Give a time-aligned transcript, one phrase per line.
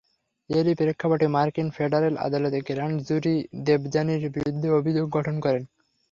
[0.49, 3.35] এরই প্রেক্ষাপটে মার্কিন ফেডারেল আদালতের গ্র্যান্ড জুরি
[3.65, 5.63] দেবযানীর বিরুদ্ধে অভিযোগ গঠন করেন।